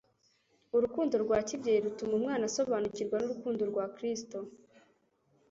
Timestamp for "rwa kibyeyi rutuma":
1.23-2.13